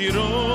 arrivederci 0.00 0.49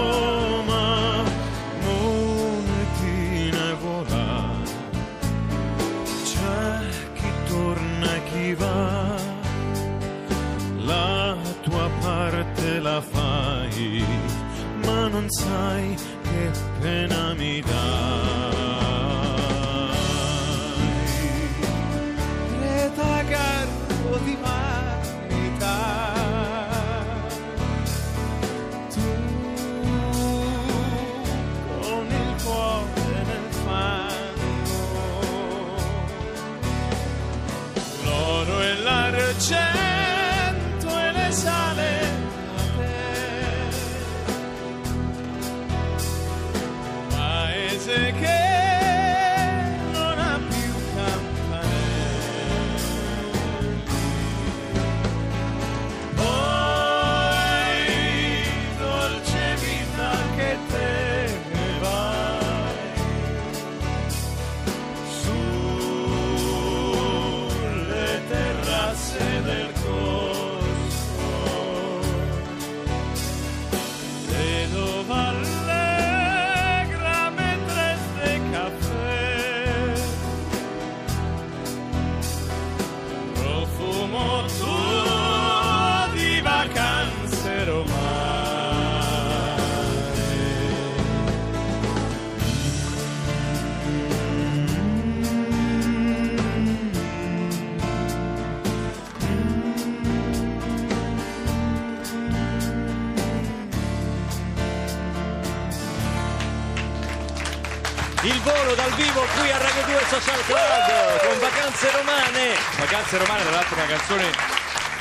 volo 108.46 108.76
dal 108.76 108.94
vivo 108.94 109.22
qui 109.38 109.50
a 109.52 109.58
Radio 109.58 109.84
2 109.86 110.00
Social 110.08 110.42
Club 110.46 111.28
con 111.28 111.40
Vacanze 111.40 111.92
Romane. 111.92 112.54
Vacanze 112.78 113.18
Romane, 113.18 113.42
tra 113.42 113.52
l'altro, 113.52 113.76
una 113.76 113.86
canzone 113.86 114.24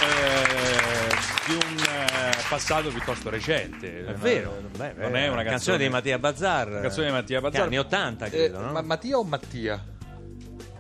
eh, 0.00 1.14
di 1.46 1.54
un 1.54 1.76
eh, 1.78 2.36
passato 2.48 2.88
piuttosto 2.88 3.28
recente. 3.30 4.06
È 4.06 4.12
vero, 4.14 4.60
beh, 4.76 4.94
non 4.96 5.16
è 5.16 5.28
una 5.28 5.42
canzone, 5.44 5.76
di 5.78 5.88
Mattia 5.88 6.18
Bazzar. 6.18 6.80
Canzone 6.80 7.06
di 7.06 7.12
Mattia 7.12 7.40
Bazzar. 7.40 7.62
anni 7.62 7.78
80, 7.78 8.24
Eh, 8.26 8.30
credo, 8.30 8.60
no? 8.60 8.72
ma- 8.72 8.82
Mattia 8.82 9.18
o 9.18 9.24
Mattia? 9.24 9.84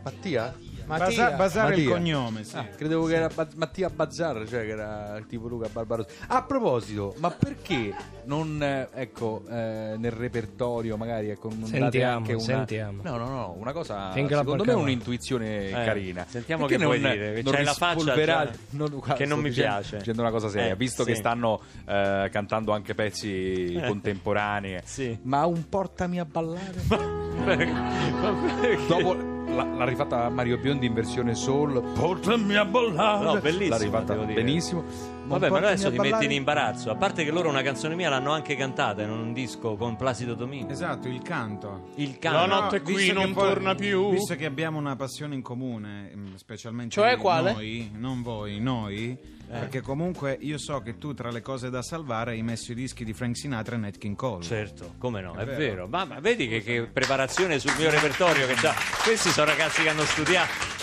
Mattia? 0.02 0.54
Basa- 0.86 1.30
basare 1.32 1.74
il 1.76 1.82
Mattia. 1.82 1.96
cognome, 1.96 2.44
sì. 2.44 2.56
Ah, 2.56 2.64
credevo 2.66 3.06
che 3.06 3.14
era 3.14 3.28
Ba- 3.34 3.48
Mattia 3.56 3.90
Bazzar, 3.90 4.46
cioè 4.48 4.62
che 4.64 4.70
era 4.70 5.16
il 5.16 5.26
tipo 5.26 5.48
Luca 5.48 5.68
Barbarossa. 5.70 6.08
A 6.28 6.42
proposito, 6.42 7.14
ma 7.18 7.30
perché 7.30 7.94
non, 8.24 8.62
eh, 8.62 8.88
ecco, 8.94 9.42
eh, 9.48 9.94
nel 9.96 10.12
repertorio 10.12 10.96
magari 10.96 11.30
ecco, 11.30 11.48
non 11.48 11.60
date 11.60 11.78
Sentiamo, 11.78 12.16
anche 12.16 12.32
una... 12.32 12.42
sentiamo. 12.42 13.02
No, 13.02 13.16
no, 13.16 13.28
no, 13.28 13.54
una 13.58 13.72
cosa, 13.72 14.12
Finché 14.12 14.34
secondo 14.36 14.64
me 14.64 14.72
va. 14.74 14.80
un'intuizione 14.80 15.68
Eh, 15.68 15.72
carina. 15.72 16.24
sentiamo 16.28 16.62
Perché 16.66 16.78
che 16.78 16.84
vuoi 16.84 16.98
dire, 16.98 17.32
che 17.34 17.42
non 17.42 17.52
c'hai 17.54 17.64
la 17.64 17.74
faccia 17.74 18.24
già- 18.24 18.50
non, 18.70 18.88
guarda, 18.90 19.14
che 19.14 19.24
non 19.26 19.40
mi 19.40 19.48
dicendo- 19.48 19.72
piace. 19.78 19.96
Dicendo 19.98 20.20
una 20.22 20.30
cosa 20.30 20.48
seria, 20.48 20.72
Eh, 20.72 20.76
visto 20.76 21.04
che 21.04 21.12
sì. 21.14 21.18
stanno 21.20 21.60
eh, 21.86 22.28
cantando 22.30 22.72
anche 22.72 22.94
pezzi 22.94 23.80
contemporanei. 23.86 24.80
Sì. 24.84 25.16
Ma 25.22 25.44
un 25.46 25.68
portami 25.68 26.18
a 26.20 26.24
ballare? 26.24 26.72
Dopo 28.88 29.33
l'ha, 29.54 29.84
rifatta 29.84 30.28
Mario 30.28 30.58
Biondi 30.58 30.86
in 30.86 30.94
versione 30.94 31.34
soul. 31.34 31.80
Portami 31.94 32.56
a 32.56 32.64
ballare. 32.64 33.24
No, 33.24 33.40
bellissima, 33.40 33.76
L'ha 33.76 33.82
rifatta 33.82 34.14
benissimo. 34.14 34.84
Vabbè, 35.26 35.48
ma 35.50 35.58
adesso 35.58 35.90
ti 35.90 35.96
metti 35.96 36.10
ballare. 36.10 36.24
in 36.26 36.30
imbarazzo. 36.32 36.90
A 36.90 36.96
parte 36.96 37.24
che 37.24 37.30
loro 37.30 37.48
una 37.48 37.62
canzone 37.62 37.94
mia 37.94 38.08
l'hanno 38.08 38.32
anche 38.32 38.56
cantata 38.56 39.02
in 39.02 39.10
un 39.10 39.32
disco 39.32 39.74
con 39.76 39.96
Placido 39.96 40.34
Domingo. 40.34 40.70
Esatto, 40.70 41.08
il 41.08 41.22
canto. 41.22 41.88
Il 41.96 42.18
canto. 42.18 42.46
No, 42.46 42.60
notte 42.60 42.80
visto 42.80 42.92
qui 42.92 43.12
non 43.12 43.32
poi- 43.32 43.48
torna 43.48 43.74
più. 43.74 44.10
Visto 44.10 44.36
che 44.36 44.44
abbiamo 44.44 44.78
una 44.78 44.96
passione 44.96 45.34
in 45.34 45.42
comune, 45.42 46.12
mm, 46.14 46.34
specialmente 46.36 46.94
Cioè 46.94 47.16
quale? 47.16 47.52
noi, 47.52 47.90
non 47.94 48.22
voi, 48.22 48.60
noi, 48.60 49.18
perché 49.48 49.80
comunque 49.80 50.36
io 50.40 50.58
so 50.58 50.80
che 50.80 50.98
tu 50.98 51.14
tra 51.14 51.30
le 51.30 51.40
cose 51.40 51.70
da 51.70 51.80
salvare 51.82 52.32
hai 52.32 52.42
messo 52.42 52.72
i 52.72 52.74
dischi 52.74 53.04
di 53.04 53.12
Frank 53.12 53.36
Sinatra 53.36 53.76
e 53.76 53.78
Nat 53.78 53.98
King 53.98 54.16
Cole. 54.16 54.42
Certo, 54.42 54.94
come 54.98 55.20
no, 55.20 55.34
è, 55.34 55.44
vero. 55.44 55.56
vero. 55.56 55.86
Ma, 55.88 56.04
ma 56.04 56.20
vedi 56.20 56.48
che, 56.48 56.62
che 56.62 56.88
preparazione 56.92 57.58
sul 57.58 57.72
mio 57.78 57.90
repertorio 57.90 58.46
che 58.46 58.54
c'ha. 58.54 58.74
Questi 59.02 59.30
sono 59.30 59.46
ragazzi 59.46 59.82
che 59.82 59.88
hanno 59.88 60.04
studiato. 60.04 60.82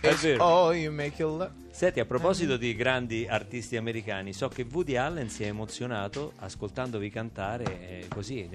È 0.00 0.10
vero. 0.14 0.44
Oh, 0.44 0.72
you 0.72 0.92
make 0.92 1.14
your 1.20 1.36
love. 1.36 1.50
Senti, 1.70 2.00
a 2.00 2.04
proposito 2.04 2.58
di 2.58 2.74
grandi 2.74 3.26
artisti 3.26 3.76
americani, 3.76 4.34
so 4.34 4.48
che 4.48 4.66
Woody 4.70 4.96
Allen 4.96 5.30
si 5.30 5.44
è 5.44 5.46
emozionato 5.46 6.32
ascoltandovi 6.40 7.08
cantare 7.08 7.64
eh, 7.64 8.08
così, 8.08 8.46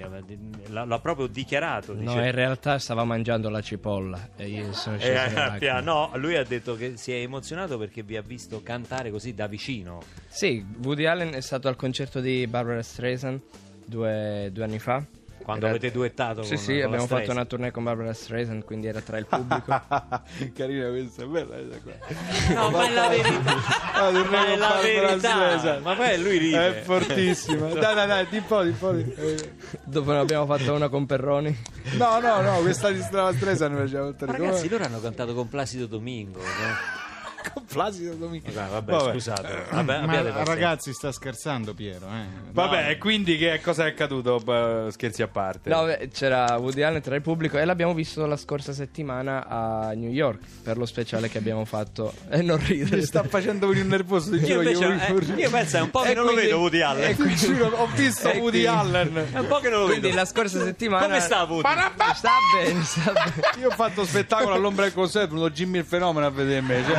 l'ha, 0.68 0.84
l'ha 0.84 0.98
proprio 1.00 1.26
dichiarato. 1.26 1.92
No, 1.94 2.00
dice- 2.00 2.24
in 2.26 2.30
realtà 2.30 2.78
stava 2.78 3.02
mangiando 3.04 3.48
la 3.50 3.60
cipolla 3.62 4.28
e 4.36 4.46
io 4.48 4.72
sono 4.74 4.96
Eh, 4.96 5.00
sceso. 5.00 5.54
Pia- 5.58 5.80
no, 5.82 6.12
lui 6.16 6.36
ha 6.36 6.44
detto 6.44 6.76
che 6.76 6.96
si 6.96 7.10
è 7.10 7.16
emozionato 7.16 7.78
perché 7.78 8.02
vi 8.04 8.16
ha 8.16 8.22
visto 8.22 8.62
cantare 8.62 9.10
così 9.10 9.34
da 9.34 9.48
vicino. 9.48 10.02
Sì, 10.28 10.64
Woody 10.82 11.06
Allen 11.06 11.32
è 11.34 11.40
stato 11.40 11.66
al 11.66 11.74
concerto 11.76 12.20
di 12.20 12.46
Barbara 12.46 12.82
Streisand 12.82 13.40
due, 13.84 14.50
due 14.52 14.62
anni 14.64 14.78
fa. 14.78 15.02
Quando 15.46 15.66
Era- 15.66 15.76
avete 15.76 15.92
duettato 15.92 16.42
Sì, 16.42 16.54
con- 16.56 16.58
sì, 16.58 16.66
con 16.72 16.76
la 16.80 16.84
abbiamo 16.86 17.02
fatto 17.06 17.06
Streisand. 17.22 17.36
una 17.38 17.46
tournée 17.46 17.70
con 17.70 17.84
Barbara 17.84 18.12
Streisand, 18.12 18.64
quindi 18.64 18.88
era 18.88 19.00
tra 19.00 19.16
il 19.18 19.26
pubblico. 19.26 19.80
Carina 20.56 20.88
questa, 20.88 21.22
è 21.22 21.26
bella 21.26 21.54
questa 21.54 21.78
qua. 21.84 22.54
No, 22.62 22.70
ma 22.70 22.84
è 22.88 22.92
la 22.92 23.08
verità. 23.08 23.54
Ah, 23.96 24.10
Ma 24.10 24.18
è 24.18 24.22
con 24.22 24.30
la 24.58 24.66
Barbara 24.66 24.80
verità. 24.82 25.16
Streisand. 25.18 25.82
Ma 25.84 25.94
poi 25.94 26.20
lui 26.22 26.38
ride. 26.38 26.80
È 26.80 26.82
fortissima. 26.82 27.66
Dai, 27.78 27.94
dai, 27.94 28.06
dai, 28.08 28.26
di 28.28 28.36
un 28.38 28.44
po', 28.46 28.62
di 28.64 28.68
un 28.70 28.78
po'. 28.78 28.90
di- 28.92 29.14
eh. 29.14 29.52
Dopo 29.84 30.10
ne 30.12 30.18
abbiamo 30.18 30.46
fatto 30.46 30.74
una 30.74 30.88
con 30.88 31.06
Perroni. 31.06 31.56
No, 31.96 32.18
no, 32.18 32.40
no, 32.40 32.58
questa 32.58 32.90
di 32.90 33.00
Stresa 33.00 33.68
ne 33.68 33.76
faceva 33.76 34.06
Ma 34.18 34.32
ragazzi, 34.32 34.68
loro 34.68 34.82
hanno 34.84 35.00
cantato 35.00 35.32
con 35.32 35.48
Placido 35.48 35.86
Domingo. 35.86 36.40
no? 36.40 37.04
con 37.52 37.64
Placido 37.64 38.14
Domingo. 38.14 38.50
Vabbè, 38.52 38.70
vabbè, 38.70 38.92
Vabbè. 38.92 39.12
scusate. 39.12 39.64
Vabbè, 39.70 40.00
Ma 40.06 40.44
ragazzi, 40.44 40.92
sta 40.92 41.12
scherzando 41.12 41.74
Piero. 41.74 42.06
Eh. 42.06 42.50
Vabbè, 42.52 42.90
e 42.90 42.98
quindi 42.98 43.36
che 43.36 43.60
cosa 43.62 43.84
è 43.84 43.88
accaduto? 43.88 44.38
Beh, 44.38 44.88
Scherzi 44.90 45.22
a 45.22 45.28
parte. 45.28 45.68
No, 45.70 45.84
beh, 45.84 46.08
c'era 46.12 46.56
Woody 46.56 46.82
Allen 46.82 47.00
tra 47.02 47.14
il 47.14 47.22
pubblico 47.22 47.58
e 47.58 47.64
l'abbiamo 47.64 47.94
visto 47.94 48.24
la 48.26 48.36
scorsa 48.36 48.72
settimana 48.72 49.46
a 49.46 49.92
New 49.92 50.10
York 50.10 50.40
per 50.62 50.76
lo 50.76 50.86
speciale 50.86 51.28
che 51.28 51.38
abbiamo 51.38 51.64
fatto. 51.64 52.12
E 52.36 52.42
non 52.42 52.58
ridere. 52.64 52.96
Mi 52.96 53.02
sta 53.02 53.22
facendo 53.24 53.66
venire 53.68 53.86
nervoso 53.86 54.30
di 54.30 54.38
Io 54.38 54.44
giro. 54.46 54.60
invece, 54.62 55.12
voglio- 55.12 55.34
eh, 55.34 55.40
io 55.40 55.50
penso 55.50 55.76
è 55.76 55.80
un 55.80 55.90
po' 55.90 56.00
che 56.00 56.14
non 56.14 56.24
lo 56.24 56.30
quindi- 56.32 56.46
vedo 56.50 56.58
Woody 56.60 56.80
Allen. 56.82 57.10
E 57.10 57.14
quindi 57.14 57.34
giuro, 57.36 57.66
ho 57.68 57.86
visto 57.94 58.28
Woody 58.36 58.40
quindi- 58.40 58.66
Allen. 58.66 59.26
È 59.32 59.38
un 59.38 59.46
po' 59.46 59.58
che 59.58 59.68
non 59.70 59.80
lo 59.80 59.84
Quindi 59.86 60.06
vedo. 60.08 60.16
la 60.16 60.24
scorsa 60.24 60.62
settimana. 60.62 61.06
Come 61.06 61.20
sta 61.20 61.42
Woody? 61.44 61.68
Sta 62.14 62.30
bene, 62.56 62.82
sta 62.84 63.12
bene. 63.12 63.32
Io 63.60 63.68
ho 63.68 63.70
fatto 63.74 64.04
spettacolo 64.04 64.54
all'ombra 64.54 64.84
del 64.84 64.92
venuto 65.28 65.50
Jimmy 65.50 65.78
il 65.78 65.84
fenomeno 65.84 66.26
a 66.26 66.30
vedermi. 66.30 66.74
Cioè... 66.84 66.96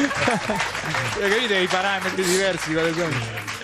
Cioè, 0.00 1.28
capite 1.28 1.58
i 1.58 1.66
parametri 1.66 2.22
diversi 2.24 2.72
quali 2.72 2.92
sono? 2.92 3.08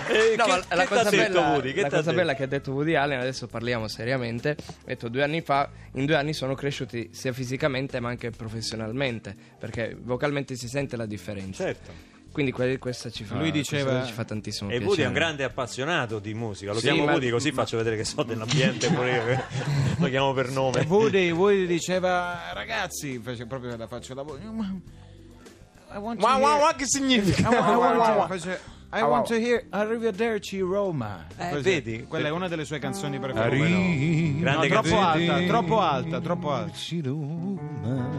Eh, 0.09 0.35
No, 0.37 0.45
che- 0.45 0.51
che 0.69 0.75
la 0.77 0.85
t'ha 0.85 0.87
cosa, 0.87 1.11
bella, 1.11 1.41
Woody? 1.51 1.73
Che 1.73 1.81
la 1.81 1.89
cosa 1.91 2.13
bella 2.13 2.35
che 2.35 2.43
ha 2.45 2.47
detto 2.47 2.73
Woody 2.73 2.95
Allen, 2.95 3.19
adesso 3.21 3.47
parliamo 3.49 3.89
seriamente, 3.89 4.51
ha 4.51 4.73
detto 4.85 5.09
due 5.09 5.23
anni 5.23 5.41
fa, 5.41 5.69
in 5.95 6.05
due 6.07 6.15
anni 6.15 6.33
sono 6.33 6.55
cresciuti 6.55 7.11
sia 7.13 7.33
fisicamente 7.33 7.99
ma 8.01 8.11
anche 8.11 8.31
professionalmente, 8.31 9.35
perché 9.59 9.97
vocalmente 10.01 10.55
si 10.55 10.69
sente 10.69 10.97
la 10.97 11.07
differenza. 11.07 11.65
Certo. 11.65 12.15
Quindi 12.33 12.53
que- 12.53 12.77
questa 12.79 13.09
ci 13.11 13.25
fa, 13.25 13.37
Lui 13.37 13.51
diceva- 13.51 14.05
ci 14.05 14.13
fa 14.13 14.25
tantissimo 14.25 14.69
E 14.69 14.73
piacere. 14.73 14.89
Woody 14.89 15.03
è 15.03 15.07
un 15.07 15.13
grande 15.15 15.45
appassionato 15.45 16.19
di 16.19 16.35
musica. 16.35 16.73
Lo 16.73 16.79
Sì, 16.79 16.87
chiamo 16.87 17.05
ma- 17.07 17.13
Woody 17.13 17.31
così 17.31 17.51
faccio 17.51 17.79
vedere 17.79 17.97
che 17.97 18.05
so 18.05 18.23
dell'ambiente 18.25 18.89
pure 18.91 19.11
io. 19.15 19.25
che 19.25 19.43
Lo 19.99 20.09
chiamo 20.09 20.33
per 20.35 20.51
nome. 20.51 20.85
Woody, 20.87 21.31
Woody 21.31 21.67
diceva, 21.67 22.53
ragazzi, 22.53 23.19
fece 23.21 23.47
proprio 23.47 23.75
la 23.77 23.87
faccia 23.87 24.13
da 24.13 24.21
voce. 24.23 24.43
I 24.43 25.99
want 25.99 26.21
to 26.21 26.27
Wow, 26.27 26.39
wow, 26.39 26.49
hear- 26.51 26.61
wow, 26.63 26.75
che 26.77 26.85
significa? 26.87 27.49
I 27.49 27.55
want- 27.55 27.57
I 27.57 27.71
Wow, 27.71 27.79
want 27.81 27.97
wow, 27.97 28.07
to- 28.07 28.13
wow. 28.19 28.27
face- 28.27 28.61
I 28.93 29.03
want 29.03 29.27
to 29.27 29.35
hear 29.35 29.65
Arrivederci 29.71 30.61
Roma. 30.61 31.27
Eh, 31.37 31.49
Così. 31.51 31.63
vedi? 31.63 32.05
Quella 32.07 32.29
è 32.29 32.31
una 32.31 32.49
delle 32.49 32.65
sue 32.65 32.79
canzoni 32.79 33.19
preferite. 33.19 33.65
Arri- 33.65 34.41
Grande 34.41 34.69
No, 34.69 34.75
troppo 34.83 34.97
canzone. 34.97 35.29
alta, 35.31 35.47
troppo 35.47 35.81
alta, 35.81 36.21
troppo 36.21 36.53
alta. 36.53 36.77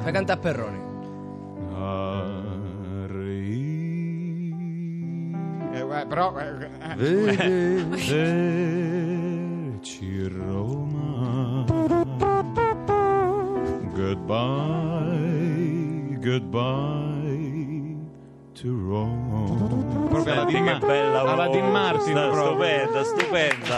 Fai 0.01 0.11
cantare 0.11 0.39
a 0.39 0.41
Perroni. 0.41 0.79
Eh, 5.77 5.99
eh, 6.01 6.05
però 6.07 6.33
eh, 6.37 6.69
eh, 6.97 7.83
Vederci 8.97 10.27
Roma. 10.27 11.65
Goodbye, 14.87 16.17
goodbye 16.21 17.95
to 18.53 18.67
Rome. 18.67 20.07
proprio 20.09 20.33
alla 20.33 20.41
Senti 20.47 20.53
Dean 20.53 20.63
Ma- 20.65 20.79
bella 20.87 21.19
alla 21.21 21.47
Dean 21.49 21.71
Martin 21.71 22.13
proprio. 22.13 22.45
stupenda, 22.51 23.03
stupenda. 23.03 23.77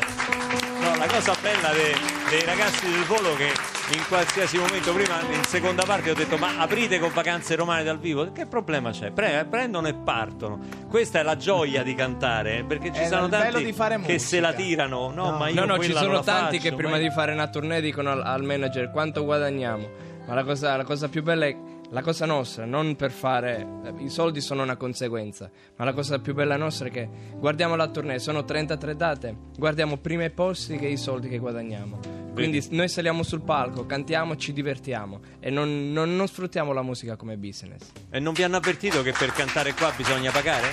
No, 0.82 0.96
la 0.98 1.08
cosa 1.08 1.34
bella 1.42 1.72
de- 1.74 2.19
dei 2.30 2.44
ragazzi 2.46 2.90
del 2.90 3.04
volo 3.06 3.34
che 3.36 3.48
in 3.96 4.04
qualsiasi 4.08 4.58
momento, 4.58 4.94
prima 4.94 5.20
in 5.32 5.44
seconda 5.46 5.84
parte 5.84 6.12
ho 6.12 6.14
detto 6.14 6.38
ma 6.38 6.60
aprite 6.60 7.00
con 7.00 7.12
vacanze 7.12 7.56
romane 7.56 7.84
dal 7.84 7.98
vivo, 7.98 8.32
che 8.32 8.46
problema 8.46 8.92
c'è? 8.92 9.12
Pre- 9.12 9.48
prendono 9.50 9.88
e 9.88 9.96
partono. 9.96 10.60
Questa 10.88 11.20
è 11.20 11.24
la 11.24 11.36
gioia 11.36 11.82
di 11.82 11.96
cantare, 11.96 12.64
perché 12.68 12.94
ci 12.94 13.02
È 13.02 13.08
sono 13.08 13.28
tanti 13.28 13.64
di 13.64 13.74
fare 13.74 13.96
che 13.96 14.02
musica. 14.02 14.20
se 14.20 14.40
la 14.40 14.54
tirano. 14.54 15.12
No, 15.12 15.32
ma 15.38 15.48
io 15.50 15.66
No, 15.66 15.76
no, 15.76 15.80
ci 15.84 15.92
sono 15.94 16.20
tanti 16.22 16.58
faccio, 16.58 16.70
che 16.70 16.76
prima 16.76 16.92
ma- 16.92 16.98
di 17.00 17.10
fare 17.10 17.32
una 17.34 17.48
tournée 17.48 17.82
dicono 17.82 18.12
al, 18.12 18.22
al 18.24 18.44
manager 18.44 18.92
quanto 18.92 19.24
guadagniamo. 19.24 19.90
Ma 20.28 20.34
la 20.36 20.44
cosa, 20.44 20.76
la 20.76 20.84
cosa 20.84 21.10
più 21.10 21.24
bella 21.24 21.48
è 21.48 21.56
la 21.92 22.02
cosa 22.02 22.26
nostra, 22.26 22.66
non 22.66 22.96
per 22.96 23.12
fare. 23.12 23.66
eh, 23.84 24.04
I 24.04 24.10
soldi 24.10 24.42
sono 24.42 24.64
una 24.64 24.78
conseguenza, 24.78 25.50
ma 25.76 25.86
la 25.86 25.94
cosa 25.94 26.20
più 26.20 26.34
bella 26.34 26.56
nostra 26.58 26.88
è 26.88 26.92
che 26.92 27.10
guardiamo 27.36 27.76
la 27.76 27.88
tournée, 27.88 28.20
sono 28.20 28.44
33 28.44 28.96
date, 28.96 29.36
guardiamo 29.58 29.98
prima 29.98 30.24
i 30.24 30.32
posti 30.32 30.78
che 30.78 30.88
i 30.88 30.98
soldi 30.98 31.30
che 31.30 31.38
guadagniamo. 31.40 32.29
Quindi 32.40 32.66
noi 32.72 32.88
saliamo 32.90 33.24
sul 33.24 33.42
palco, 33.42 33.86
cantiamo, 33.86 34.36
ci 34.36 34.54
divertiamo 34.54 35.20
e 35.40 35.50
non, 35.50 35.92
non- 35.92 36.16
non 36.16 36.28
sfruttiamo 36.28 36.72
la 36.74 36.82
musica 36.82 37.16
come 37.16 37.38
business. 37.38 37.82
E 38.10 38.20
non 38.20 38.34
vi 38.34 38.44
hanno 38.44 38.58
avvertito 38.58 39.02
che 39.02 39.12
per 39.12 39.32
cantare 39.32 39.74
qua 39.74 39.92
bisogna 39.96 40.32
pagare? 40.32 40.68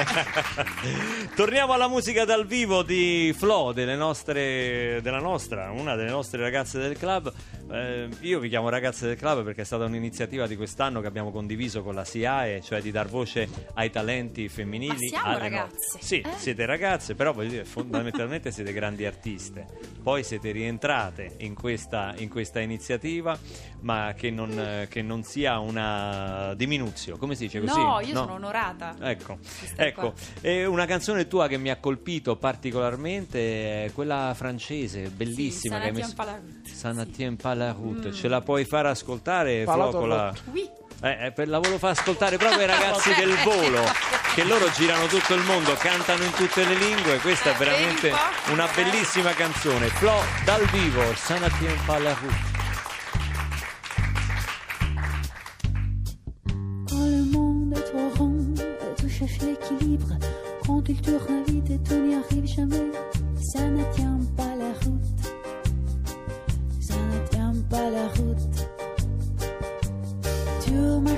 Torniamo 1.34 1.72
alla 1.72 1.88
musica 1.88 2.24
dal 2.24 2.46
vivo 2.46 2.82
di 2.82 3.34
Flo, 3.36 3.72
delle 3.72 3.96
nostre, 3.96 5.00
della 5.02 5.18
nostra, 5.18 5.70
una 5.72 5.94
delle 5.96 6.10
nostre 6.10 6.40
ragazze 6.40 6.78
del 6.78 6.96
club. 6.96 7.32
Eh, 7.70 8.08
io 8.20 8.38
vi 8.40 8.48
chiamo 8.48 8.68
ragazze 8.68 9.06
del 9.06 9.16
club 9.16 9.42
perché 9.42 9.62
è 9.62 9.64
stata 9.64 9.84
un'iniziativa 9.84 10.46
di 10.46 10.54
quest'anno 10.54 11.00
che 11.00 11.06
abbiamo 11.06 11.30
condiviso 11.30 11.82
con 11.82 11.94
la 11.94 12.04
SIAE, 12.04 12.60
cioè 12.60 12.80
di 12.82 12.90
dar 12.90 13.08
voce 13.08 13.48
ai 13.74 13.90
talenti 13.90 14.48
femminili. 14.48 14.92
Ma 15.10 15.20
siamo 15.20 15.38
ragazze? 15.38 15.98
Sì, 16.00 16.20
Eh? 16.20 16.28
siete 16.36 16.66
ragazze, 16.66 17.14
però 17.14 17.32
voglio 17.32 17.50
dire, 17.50 17.64
fondamentalmente 17.64 18.50
siete 18.50 18.72
grandi 18.72 19.06
artiste. 19.06 19.66
Poi 20.02 20.22
siete 20.22 20.50
rientrate 20.50 21.36
in 21.38 21.54
questa, 21.54 22.14
in 22.18 22.28
questa 22.28 22.60
iniziativa, 22.60 23.36
ma 23.80 24.12
che 24.16 24.30
non, 24.30 24.86
che 24.88 25.00
non 25.02 25.22
sia 25.22 25.58
una 25.58 26.52
diminuzione, 26.54 27.18
come 27.18 27.34
si 27.34 27.44
dice 27.44 27.60
così? 27.60 27.80
No, 27.80 28.00
io 28.00 28.14
sono 28.14 28.34
onorata. 28.34 28.94
Ecco, 29.00 29.38
ecco. 29.76 30.12
E 30.42 30.66
una 30.66 30.84
canzone 30.84 31.26
tua 31.26 31.48
che 31.48 31.56
mi 31.56 31.70
ha 31.70 31.76
colpito 31.76 32.36
particolarmente 32.36 33.84
è 33.86 33.92
quella 33.92 34.32
francese, 34.36 35.08
bellissima. 35.08 35.80
Sì, 35.80 35.84
Sanatien 35.84 36.14
route. 36.16 36.70
Sanatien 36.70 37.36
pas 37.36 37.52
la 37.66 37.72
route. 37.72 38.08
Mm. 38.08 38.12
Ce 38.12 38.28
la 38.28 38.40
puoi 38.40 38.64
far 38.64 38.86
ascoltare, 38.86 39.62
Flo, 39.62 39.72
Palato 39.72 39.98
con 39.98 40.08
la... 40.08 40.32
Oui. 40.52 40.68
Eh, 41.02 41.26
eh, 41.26 41.32
per 41.32 41.48
la 41.48 41.58
volevo 41.58 41.78
far 41.78 41.90
ascoltare 41.90 42.38
proprio 42.38 42.60
ai 42.60 42.66
ragazzi 42.66 43.12
del 43.18 43.34
volo 43.44 43.82
che 44.34 44.44
loro 44.44 44.70
girano 44.70 45.06
tutto 45.06 45.34
il 45.34 45.42
mondo, 45.42 45.74
cantano 45.74 46.24
in 46.24 46.32
tutte 46.32 46.64
le 46.64 46.74
lingue. 46.74 47.18
Questa 47.18 47.52
è 47.52 47.54
veramente 47.56 48.12
una 48.50 48.68
bellissima 48.74 49.32
canzone. 49.32 49.88
Flo 49.88 50.22
dal 50.44 50.64
vivo, 50.70 51.02
Sanatien 51.14 51.76
la 51.86 52.14
cherche 59.14 59.46
l'équilibre. 59.46 60.18
Quand 60.66 60.88
il 60.88 61.00
tourne 61.00 61.44
vite 61.46 61.70
et 61.70 61.78
tout 61.78 61.94
n'y 61.94 62.14
arrive 62.14 62.46
jamais, 62.46 62.90
ça 63.40 63.68
ne 63.68 63.84
tient 63.94 64.18
pas 64.36 64.53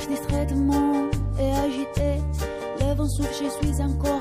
Distraitement 0.09 1.09
et 1.39 1.51
agité. 1.53 2.23
Le 2.81 2.95
vent 2.95 3.09
souffle, 3.09 3.35
je 3.45 3.67
suis 3.67 3.83
encore 3.83 4.16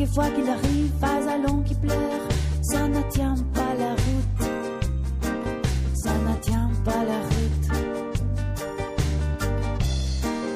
quelquefois 0.00 0.30
qu'il 0.30 0.48
arrive, 0.48 0.90
pas 0.98 1.20
allons 1.30 1.62
qui 1.62 1.74
pleure, 1.74 2.22
ça 2.62 2.88
ne 2.88 3.02
tient 3.10 3.34
pas 3.52 3.74
la 3.78 3.90
route, 3.90 4.42
ça 5.94 6.12
ne 6.14 6.34
tient 6.40 6.70
pas 6.86 7.04
la 7.04 7.20
route. 7.30 7.66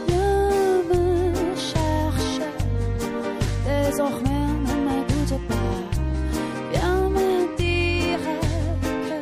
L'homme 0.08 1.56
cherche 1.56 2.40
désormais 3.66 4.46
ne 4.68 4.74
m'écoute 4.86 5.34
pas, 5.46 5.78
viens 6.72 7.10
me 7.10 7.56
dire 7.58 8.24
que 8.80 9.18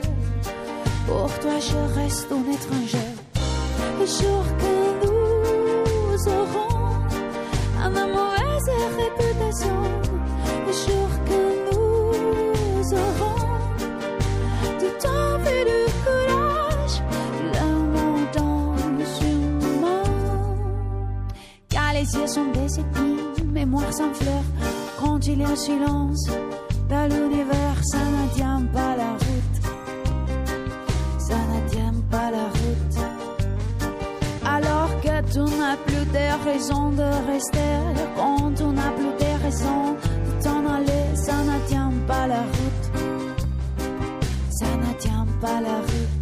pour 1.07 1.31
toi 1.41 1.59
je 1.59 2.01
reste 2.01 2.31
un 2.31 2.53
étranger. 2.53 3.11
Le 3.99 4.07
jour 4.07 4.45
que 4.61 4.75
nous 5.05 6.29
aurons 6.29 6.79
un 7.83 7.97
amour 7.97 8.33
réputation. 8.97 9.92
Yeux 22.03 22.27
sont 22.27 22.51
des 22.53 22.81
épines, 22.81 23.53
mémoire 23.53 23.93
sans 23.93 24.13
fleurs, 24.15 24.45
quand 25.01 25.27
il 25.27 25.41
y 25.41 25.45
a 25.45 25.57
silence 25.57 26.29
dans 26.89 27.09
l'univers, 27.09 27.79
ça 27.83 27.99
ne 27.99 28.35
tient 28.35 28.63
pas 28.73 28.97
la 28.97 29.13
route. 29.13 29.57
Ça 31.19 31.37
ne 31.37 31.69
tient 31.71 31.95
pas 32.11 32.31
la 32.31 32.47
route. 32.59 32.97
Alors 34.45 34.91
que 35.01 35.33
tu 35.33 35.57
n'as 35.59 35.77
plus 35.87 36.05
de 36.19 36.45
raison 36.45 36.91
de 36.91 37.09
rester, 37.31 37.73
quand 38.17 38.53
tu 38.55 38.65
n'as 38.65 38.93
plus 38.99 39.15
de 39.25 39.45
raison 39.45 39.95
de 39.95 40.43
t'en 40.45 40.67
aller, 40.77 41.05
ça 41.15 41.37
ne 41.45 41.59
tient 41.69 41.93
pas 42.07 42.27
la 42.27 42.43
route. 42.55 42.87
Ça 44.51 44.67
ne 44.67 44.93
tient 44.99 45.27
pas 45.41 45.61
la 45.61 45.77
route. 45.79 46.22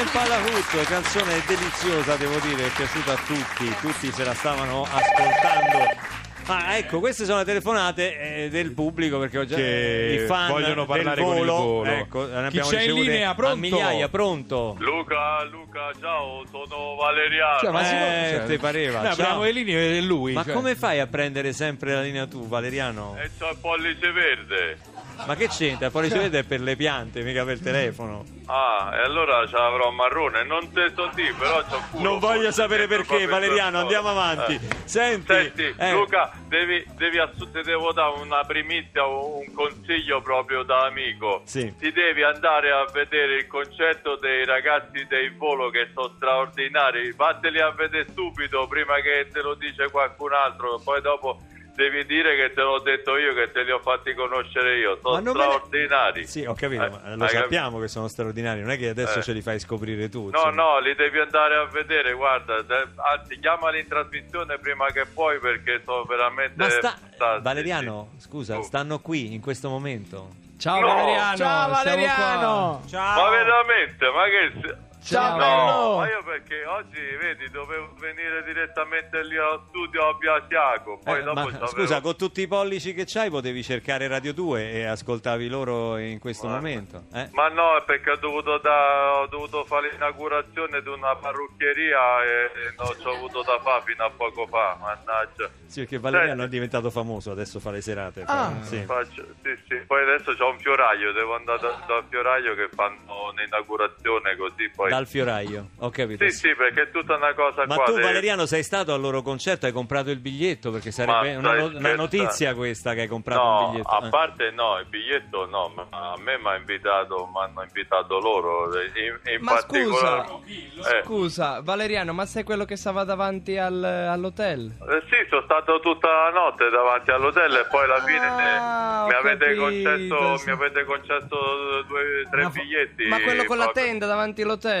Sanatien 0.00 0.10
Palahut, 0.12 0.82
canzone 0.86 1.42
deliziosa 1.46 2.16
devo 2.16 2.38
dire, 2.38 2.66
è 2.66 2.70
piaciuta 2.70 3.12
a 3.12 3.16
tutti, 3.16 3.74
tutti 3.82 4.10
se 4.10 4.24
la 4.24 4.32
stavano 4.32 4.84
ascoltando. 4.84 6.18
Ah, 6.46 6.76
ecco, 6.76 7.00
queste 7.00 7.26
sono 7.26 7.38
le 7.38 7.44
telefonate 7.44 8.44
eh, 8.44 8.48
del 8.48 8.72
pubblico 8.72 9.18
perché 9.18 9.38
ho 9.38 9.44
già 9.44 9.56
Che 9.56 10.20
i 10.22 10.26
fan 10.26 10.50
vogliono 10.50 10.86
parlare 10.86 11.16
del 11.16 11.24
con 11.24 11.36
il 11.36 11.44
volo, 11.44 11.62
volo. 11.62 11.90
Ecco, 11.90 12.26
Chi 12.26 12.32
abbiamo 12.34 12.68
c'è 12.70 12.80
in 12.82 12.94
linea? 12.94 13.34
Pronto? 13.34 13.52
a 13.54 13.58
migliaia, 13.58 14.08
pronto? 14.08 14.76
Luca, 14.78 15.44
Luca, 15.44 15.90
ciao, 16.00 16.44
sono 16.50 16.94
Valeriano. 16.94 17.58
Cioè, 17.60 17.70
ma 17.70 17.80
Eh, 17.82 18.30
cioè, 18.30 18.46
ti 18.46 18.58
pareva, 18.58 19.02
Noi 19.02 19.14
ciao. 19.14 19.42
le 19.42 19.52
linee 19.52 19.98
e 19.98 20.00
lui. 20.00 20.32
Ma 20.32 20.44
cioè. 20.44 20.54
come 20.54 20.74
fai 20.76 20.98
a 20.98 21.06
prendere 21.06 21.52
sempre 21.52 21.92
la 21.92 22.00
linea 22.00 22.26
tu, 22.26 22.48
Valeriano? 22.48 23.16
E 23.20 23.30
c'ho 23.38 23.50
il 23.50 23.58
pollice 23.60 24.10
verde. 24.10 24.78
Ma 25.26 25.34
che 25.34 25.48
c'entra? 25.48 25.90
Poi 25.90 26.02
ricevete 26.02 26.40
è 26.40 26.44
per 26.44 26.60
le 26.60 26.76
piante, 26.76 27.22
mica 27.22 27.44
per 27.44 27.54
il 27.54 27.62
telefono. 27.62 28.24
Ah, 28.46 28.90
e 28.94 29.00
allora 29.02 29.46
ce 29.46 29.56
l'avrò 29.56 29.90
marrone. 29.90 30.44
Non 30.44 30.70
te 30.72 30.92
so 30.94 31.10
dire, 31.14 31.32
però 31.38 31.62
c'ho 31.62 31.82
culo. 31.90 32.02
Non 32.08 32.18
voglio 32.18 32.50
sapere 32.50 32.86
perché, 32.86 33.26
Valeriano, 33.26 33.78
andiamo 33.78 34.08
avanti. 34.08 34.54
Eh. 34.54 34.60
Senti, 34.84 35.32
Senti, 35.32 35.74
eh. 35.76 35.92
Luca, 35.92 36.30
devi, 36.48 36.84
devi 36.96 37.18
assu- 37.18 37.50
ti 37.52 37.62
devo 37.62 37.92
dare 37.92 38.18
una 38.20 38.44
primizia, 38.44 39.06
un 39.06 39.40
un 39.40 39.52
consiglio 39.54 40.20
proprio 40.20 40.62
da 40.62 40.84
amico. 40.86 41.42
Sì. 41.44 41.74
Ti 41.76 41.92
devi 41.92 42.22
andare 42.22 42.70
a 42.70 42.84
vedere 42.92 43.36
il 43.36 43.46
concerto 43.46 44.16
dei 44.16 44.44
ragazzi 44.44 45.06
dei 45.08 45.30
volo 45.30 45.70
che 45.70 45.90
sono 45.94 46.12
straordinari. 46.16 47.12
Vatteli 47.12 47.60
a 47.60 47.70
vedere 47.70 48.06
subito 48.14 48.66
prima 48.66 48.96
che 49.00 49.28
te 49.32 49.40
lo 49.40 49.54
dice 49.54 49.90
qualcun 49.90 50.32
altro. 50.32 50.80
Poi 50.82 51.00
dopo 51.00 51.40
devi 51.80 52.04
dire 52.04 52.36
che 52.36 52.52
te 52.52 52.60
l'ho 52.60 52.78
detto 52.80 53.16
io, 53.16 53.32
che 53.34 53.50
te 53.50 53.62
li 53.62 53.70
ho 53.70 53.78
fatti 53.80 54.12
conoscere 54.14 54.76
io. 54.78 54.98
Sono 55.00 55.16
me 55.16 55.22
ne- 55.22 55.30
straordinari. 55.30 56.26
Sì, 56.26 56.44
ho 56.44 56.54
capito, 56.54 56.84
Eh, 56.84 56.90
ma 56.90 57.00
lo 57.14 57.16
cap- 57.26 57.30
sappiamo 57.30 57.80
che 57.80 57.88
sono 57.88 58.06
straordinari, 58.08 58.60
non 58.60 58.70
è 58.70 58.76
che 58.78 58.90
adesso 58.90 59.20
Eh. 59.20 59.22
ce 59.22 59.32
li 59.32 59.40
fai 59.40 59.58
scoprire 59.58 60.08
tu. 60.08 60.28
No, 60.28 60.36
insomma. 60.36 60.50
no, 60.50 60.78
li 60.80 60.94
devi 60.94 61.18
andare 61.18 61.56
a 61.56 61.64
vedere, 61.64 62.12
guarda, 62.12 62.60
de- 62.62 62.86
anzi 62.96 63.38
chiamali 63.40 63.80
in 63.80 63.88
trasmissione 63.88 64.58
prima 64.58 64.86
che 64.92 65.06
puoi 65.06 65.38
perché 65.38 65.80
sono 65.84 66.04
veramente... 66.04 66.54
Ma 66.56 66.68
sta... 66.68 67.38
Valeriano, 67.40 68.10
scusa, 68.18 68.58
Oh. 68.58 68.62
stanno 68.62 68.98
qui 68.98 69.32
in 69.34 69.40
questo 69.40 69.68
momento. 69.68 70.28
Ciao 70.58 70.78
No. 70.80 70.86
Valeriano. 70.88 71.36
Ciao 71.36 71.68
Valeriano! 71.70 72.82
Ma 72.92 73.30
veramente, 73.30 74.10
ma 74.10 74.24
che... 74.26 74.88
Ciao, 75.02 75.30
no, 75.32 75.38
bello! 75.38 75.96
ma 75.98 76.08
io 76.08 76.22
perché 76.24 76.64
oggi, 76.66 77.00
vedi, 77.20 77.48
dovevo 77.50 77.94
venire 77.98 78.44
direttamente 78.44 79.22
lì 79.24 79.36
allo 79.36 79.64
studio 79.68 80.08
a 80.08 80.12
Biasiaco, 80.14 80.98
poi 81.02 81.18
Eh, 81.18 81.22
dopo 81.22 81.40
ma 81.40 81.46
c'avevo- 81.46 81.66
scusa, 81.68 82.00
con 82.00 82.16
tutti 82.16 82.42
i 82.42 82.46
pollici 82.46 82.92
che 82.94 83.04
c'hai 83.06 83.30
potevi 83.30 83.62
cercare 83.62 84.06
Radio 84.08 84.32
2 84.34 84.70
e 84.72 84.84
ascoltavi 84.84 85.48
loro 85.48 85.96
in 85.96 86.18
questo 86.18 86.46
Guarda. 86.48 86.66
momento. 86.66 87.02
eh? 87.14 87.28
Ma 87.32 87.48
no, 87.48 87.76
è 87.76 87.82
perché 87.84 88.10
ho 88.10 88.16
dovuto, 88.16 88.58
da- 88.58 89.20
ho 89.20 89.26
dovuto 89.26 89.64
fare 89.64 89.90
l'inaugurazione 89.90 90.82
di 90.82 90.88
una 90.88 91.16
parrucchieria 91.16 92.22
e 92.24 92.38
e 92.50 92.74
non 92.76 92.86
ci 93.00 93.06
ho 93.06 93.14
avuto 93.14 93.42
da 93.42 93.58
fare 93.60 93.82
fino 93.86 94.04
a 94.04 94.10
poco 94.10 94.46
fa, 94.46 94.76
mannaggia. 94.80 95.48
Sì, 95.66 95.80
perché 95.80 95.98
Valeriano 95.98 96.40
Senti. 96.40 96.46
è 96.46 96.48
diventato 96.50 96.90
famoso, 96.90 97.30
adesso 97.30 97.58
fa 97.60 97.70
le 97.70 97.80
serate. 97.80 98.22
Ah. 98.26 98.50
fa- 98.58 98.62
sì. 98.64 98.82
Faccio- 98.84 99.26
sì, 99.42 99.56
sì. 99.68 99.76
Poi 99.86 100.02
adesso 100.02 100.34
c'ho 100.36 100.48
un 100.50 100.58
fioraio, 100.58 101.12
devo 101.12 101.34
andare 101.36 101.60
da- 101.60 101.82
dal 101.86 102.04
fioraio 102.08 102.54
che 102.54 102.68
fanno 102.74 103.30
un'inaugurazione 103.30 104.36
così 104.36 104.68
poi... 104.74 104.89
Dal 104.90 105.06
fioraio, 105.06 105.68
ho 105.78 105.90
capito. 105.90 106.24
Sì, 106.28 106.30
sì, 106.36 106.54
perché 106.54 106.82
è 106.82 106.90
tutta 106.90 107.16
una 107.16 107.32
cosa 107.34 107.64
Ma 107.66 107.76
qua. 107.76 107.84
tu 107.84 107.98
Valeriano 108.00 108.46
sei 108.46 108.62
stato 108.62 108.92
al 108.92 109.00
loro 109.00 109.22
concerto, 109.22 109.66
hai 109.66 109.72
comprato 109.72 110.10
il 110.10 110.18
biglietto 110.18 110.70
perché 110.70 110.90
sarebbe 110.90 111.34
una, 111.36 111.54
no- 111.54 111.76
una 111.76 111.94
notizia 111.94 112.54
questa 112.54 112.94
che 112.94 113.02
hai 113.02 113.06
comprato 113.08 113.40
un 113.42 113.48
No, 113.62 113.68
biglietto. 113.70 113.88
a 113.88 114.06
Eh. 114.06 114.08
parte 114.10 114.50
no, 114.50 114.78
il 114.78 114.86
biglietto 114.86 115.46
no, 115.46 115.72
ma 115.74 115.86
a 115.90 116.14
me 116.18 116.38
mi 116.38 116.46
ha 116.48 116.56
invitato, 116.56 117.28
mi 117.32 117.40
hanno 117.42 117.62
invitato 117.62 118.18
loro. 118.18 118.68
In, 118.80 119.32
in 119.34 119.42
Ma 119.42 119.52
particolare- 119.52 120.24
scusa, 120.28 120.98
Eh, 120.98 121.02
scusa, 121.04 121.60
Valeriano, 121.62 122.12
ma 122.12 122.24
sei 122.26 122.42
quello 122.42 122.64
che 122.64 122.76
stava 122.76 123.04
davanti 123.04 123.56
al- 123.58 123.82
all'hotel? 123.84 124.76
eh, 124.88 125.02
sì, 125.10 125.16
sono 125.28 125.42
stato 125.42 125.78
tutta 125.80 126.08
la 126.08 126.30
notte 126.30 126.68
davanti 126.70 127.10
all'hotel 127.10 127.54
e 127.54 127.66
poi 127.70 127.84
alla 127.84 128.00
fine 128.02 128.26
Ah, 128.26 129.06
ne- 129.06 129.08
mi, 129.08 129.14
avete 129.14 129.54
concesso, 129.56 130.42
mi 130.46 130.50
avete 130.52 130.84
concesso 130.84 131.82
due, 131.86 132.26
tre 132.30 132.42
Ma, 132.44 132.48
biglietti. 132.50 133.06
ma 133.08 133.20
quello 133.20 133.44
con 133.44 133.58
la 133.58 133.70
tenda 133.72 134.06
davanti 134.06 134.42
all'hotel? 134.42 134.79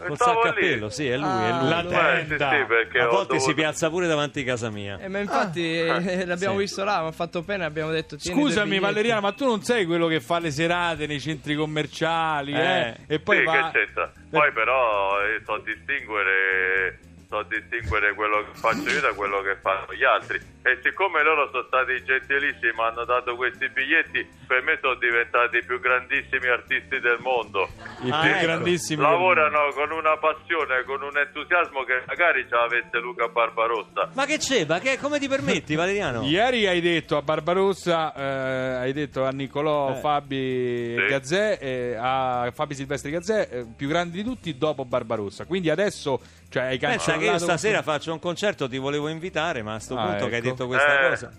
Col 0.00 0.16
Stavo 0.16 0.42
lì. 0.44 0.60
pelo, 0.60 0.88
sì, 0.88 1.06
è 1.08 1.16
lui, 1.18 1.26
Ah, 1.28 1.46
è 1.48 1.60
lui. 1.60 1.68
La 1.68 1.80
Eh, 2.16 2.20
sì, 2.22 2.26
tenda. 2.28 2.50
sì, 2.56 2.64
perché 2.64 2.98
A 3.00 3.06
volte 3.08 3.32
si 3.38 3.46
dovuto- 3.48 3.54
piazza 3.54 3.90
pure 3.90 4.06
davanti 4.06 4.40
a 4.40 4.44
casa 4.44 4.70
mia. 4.70 4.98
Eh, 4.98 5.08
ma 5.08 5.18
infatti 5.18 5.78
eh, 5.78 6.24
l'abbiamo 6.24 6.54
Sì. 6.54 6.60
visto 6.62 6.84
là, 6.84 7.02
mi 7.02 7.08
ha 7.08 7.12
fatto 7.12 7.42
pena, 7.42 7.66
abbiamo 7.66 7.90
detto 7.90 8.18
Scusami. 8.18 8.78
Valeriano, 8.78 9.20
ma 9.20 9.32
tu 9.32 9.44
non 9.44 9.62
sei 9.62 9.84
quello 9.84 10.06
che 10.06 10.20
fa 10.20 10.38
le 10.38 10.50
serate 10.50 11.06
nei 11.06 11.20
centri 11.20 11.54
commerciali, 11.54 12.52
eh? 12.54 12.80
Eh. 12.88 12.96
E 13.08 13.18
poi 13.20 13.38
sì, 13.40 13.44
va... 13.44 13.70
che 13.70 13.78
c'entra. 13.78 14.10
Poi 14.30 14.52
però 14.52 15.20
eh, 15.22 15.42
so 15.44 15.58
distinguere 15.58 16.98
so 17.28 17.42
distinguere 17.44 18.14
quello 18.14 18.38
che 18.50 18.58
faccio 18.58 18.88
io 18.90 19.00
da 19.02 19.12
quello 19.12 19.40
che 19.42 19.56
fanno 19.60 19.86
gli 19.94 20.02
altri. 20.02 20.40
E 20.62 20.78
siccome 20.82 21.22
loro 21.22 21.48
sono 21.50 21.64
stati 21.68 22.04
gentilissimi, 22.04 22.72
mi 22.76 22.82
hanno 22.84 23.04
dato 23.06 23.34
questi 23.34 23.66
biglietti, 23.70 24.28
per 24.46 24.62
me 24.62 24.78
sono 24.82 24.94
diventati 24.96 25.56
i 25.56 25.64
più 25.64 25.80
grandissimi 25.80 26.48
artisti 26.48 27.00
del 27.00 27.16
mondo. 27.20 27.66
I 28.04 28.10
Ah, 28.10 28.20
più 28.20 28.30
ecco. 28.30 28.42
grandissimi. 28.42 29.00
Lavorano 29.00 29.72
con 29.72 29.90
una 29.90 30.18
passione, 30.18 30.84
con 30.84 31.00
un 31.00 31.16
entusiasmo 31.16 31.82
che 31.84 32.02
magari 32.06 32.44
ce 32.46 32.54
l'avesse 32.54 32.98
Luca 33.00 33.28
Barbarossa. 33.28 34.10
Ma 34.12 34.26
che 34.26 34.36
c'è? 34.36 34.66
Ma 34.66 34.78
che, 34.80 34.98
come 34.98 35.18
ti 35.18 35.28
permetti, 35.28 35.74
Valeriano? 35.76 36.24
Ieri 36.24 36.66
hai 36.66 36.82
detto 36.82 37.16
a 37.16 37.22
Barbarossa, 37.22 38.12
eh, 38.14 38.74
hai 38.84 38.92
detto 38.92 39.24
a 39.24 39.30
Nicolò 39.30 39.92
Eh. 39.92 40.00
Fabi 40.00 40.94
Sì. 40.98 41.06
Gazzè, 41.06 41.58
eh, 41.58 41.96
a 41.98 42.50
Fabi 42.52 42.74
Silvestri 42.74 43.10
Gazzè, 43.12 43.48
eh, 43.50 43.66
più 43.74 43.88
grandi 43.88 44.18
di 44.18 44.24
tutti 44.28 44.58
dopo 44.58 44.84
Barbarossa. 44.84 45.46
Quindi 45.46 45.70
adesso 45.70 46.20
cioè, 46.50 46.64
hai 46.64 46.78
Pensa 46.78 47.12
che 47.16 47.24
io 47.24 47.30
cancellato... 47.30 47.44
stasera 47.44 47.82
faccio 47.82 48.12
un 48.12 48.18
concerto, 48.18 48.68
ti 48.68 48.76
volevo 48.76 49.08
invitare, 49.08 49.62
ma 49.62 49.74
a 49.74 49.78
sto 49.78 49.96
Ah, 49.96 50.04
punto 50.06 50.26
che 50.26 50.34
hai 50.34 50.38
ecco. 50.40 50.48
Detto 50.50 50.66
questa 50.66 51.00
Eh, 51.06 51.08
cosa. 51.10 51.30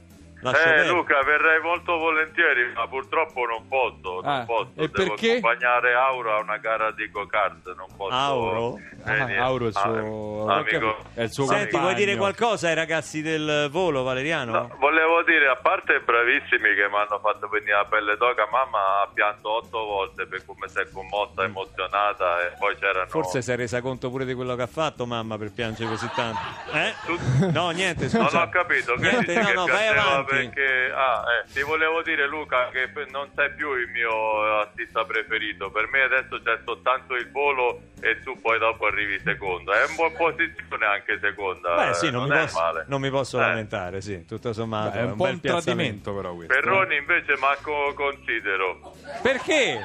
Eh. 0.44 0.88
Luca, 0.88 1.22
verrei 1.24 1.62
molto 1.62 1.98
volentieri, 1.98 2.72
ma 2.74 2.88
purtroppo 2.88 3.46
non 3.46 3.68
posso. 3.68 4.22
Non 4.22 4.26
Ah, 4.26 4.44
posso. 4.46 4.72
e 4.76 4.88
Devo 4.90 4.92
perché? 4.92 5.30
accompagnare 5.38 5.94
Auro 5.94 6.36
a 6.36 6.40
una 6.42 6.58
gara 6.58 6.92
di 6.92 7.10
go-kart. 7.12 7.74
Non 7.76 7.88
posso. 7.96 8.14
Auro? 8.16 8.78
Eh, 9.06 9.20
Ah. 9.38 9.44
Auro 9.46 9.66
è 9.66 9.68
il 9.70 9.76
Ah, 9.76 9.80
suo, 9.82 10.48
amico. 10.50 10.98
è 11.14 11.22
il 11.24 11.32
suo 11.32 11.46
Senti, 11.46 11.70
vuoi 11.72 11.82
compagno. 11.82 11.94
dire 12.06 12.16
qualcosa 12.18 12.68
ai 12.70 12.76
ragazzi 12.76 13.22
del 13.22 13.68
volo, 13.72 14.04
Valeriano? 14.04 14.52
No, 14.52 14.76
volevo 14.80 15.22
dire, 15.24 15.48
a 15.48 15.56
parte 15.58 15.94
i 15.96 16.00
bravissimi 16.00 16.74
che 16.76 16.88
mi 16.90 16.96
hanno 16.96 17.20
fatto 17.22 17.48
venire 17.48 17.74
la 17.74 17.86
pelle 17.86 18.18
d'oca, 18.18 18.48
mamma 18.52 19.02
ha 19.04 19.10
pianto 19.14 19.50
otto 19.58 19.78
volte 19.86 20.26
per 20.26 20.44
come 20.46 20.68
si 20.68 20.80
è 20.80 20.88
commossa, 20.92 21.44
emozionata 21.44 22.42
e 22.48 22.54
poi 22.58 22.76
c'erano... 22.78 23.08
Forse 23.10 23.42
si 23.42 23.52
è 23.52 23.56
resa 23.56 23.82
conto 23.82 24.10
pure 24.10 24.26
di 24.26 24.34
quello 24.34 24.56
che 24.56 24.64
ha 24.64 24.68
fatto 24.68 25.06
mamma 25.06 25.38
per 25.38 25.52
piangere 25.52 25.90
così 25.90 26.10
tanto. 26.16 26.40
Eh? 26.74 26.94
Tu- 27.06 27.50
No, 27.52 27.70
niente, 27.72 28.08
Non 28.12 28.26
scusa. 28.28 28.44
ho 28.44 28.50
capito, 28.50 28.94
che 28.96 29.02
Niente, 29.10 29.34
no, 29.36 29.46
che 29.46 29.54
no, 29.54 29.66
vai 29.66 29.88
avanti. 29.88 30.31
Perché... 30.36 30.92
Ah, 30.94 31.24
eh, 31.44 31.52
ti 31.54 31.62
volevo 31.62 32.02
dire 32.02 32.28
Luca 32.28 32.70
che 32.70 32.90
non 33.12 33.30
sei 33.36 33.54
più 33.54 33.74
il 33.76 33.88
mio 33.90 34.42
artista 34.60 35.04
preferito, 35.06 35.70
per 35.72 35.88
me 35.90 36.02
adesso 36.02 36.42
c'è 36.42 36.60
soltanto 36.66 37.16
il 37.16 37.30
volo 37.32 37.82
e 38.02 38.20
tu 38.22 38.40
poi 38.42 38.58
dopo 38.60 38.86
arrivi 38.88 39.20
secondo. 39.24 39.72
È 39.72 39.88
in 39.88 39.96
buona 39.96 40.16
posizione 40.16 40.86
anche 40.86 41.20
seconda, 41.22 41.76
Beh, 41.76 41.94
sì, 41.94 42.08
eh, 42.08 42.12
non, 42.12 42.28
non, 42.28 42.38
mi 42.38 42.44
posso, 42.46 42.60
male. 42.60 42.86
non 42.88 43.02
mi 43.02 43.10
posso 43.10 43.38
Eh. 43.38 43.42
lamentare, 43.42 44.02
sì, 44.02 44.26
tutto 44.26 44.54
sommato. 44.54 44.92
Beh, 44.92 45.00
è 45.00 45.04
un 45.04 45.16
po' 45.16 45.24
bel 45.26 45.34
un 45.34 45.40
tradimento 45.42 46.14
però 46.16 46.34
questo. 46.36 46.54
Perroni 46.54 46.96
invece 46.96 47.36
manco 47.38 47.94
considero, 47.96 48.96
Perché? 49.22 49.80